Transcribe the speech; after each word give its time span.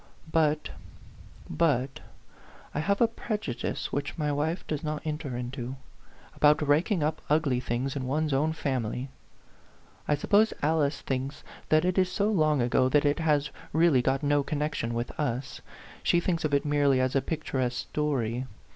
"But 0.41 0.71
but 1.47 1.99
I 2.73 2.79
have 2.79 3.01
a 3.01 3.07
prejudice 3.07 3.93
which 3.93 4.17
my 4.17 4.31
wife 4.31 4.65
does 4.65 4.83
not 4.83 5.03
enter 5.05 5.37
into, 5.37 5.75
about 6.35 6.67
raking 6.67 7.03
up 7.03 7.21
ugly 7.29 7.59
things 7.59 7.95
in 7.95 8.07
one's 8.07 8.33
own 8.33 8.51
family. 8.53 9.09
I 10.07 10.15
suppose 10.15 10.53
Alice 10.63 11.01
thinks 11.01 11.43
that 11.69 11.85
it 11.85 11.99
is 11.99 12.11
so 12.11 12.31
long 12.31 12.63
ago 12.63 12.89
that 12.89 13.05
it 13.05 13.19
has 13.19 13.51
really 13.73 14.01
got 14.01 14.23
no 14.23 14.43
connec 14.43 14.73
tion 14.73 14.95
with 14.95 15.11
us; 15.19 15.61
she 16.01 16.19
thinks 16.19 16.43
of 16.43 16.51
it 16.55 16.65
merely 16.65 16.99
as 16.99 17.15
a 17.15 17.21
picturesque 17.21 17.77
story. 17.89 18.47